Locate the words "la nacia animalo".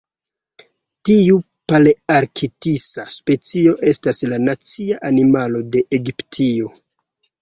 4.33-5.63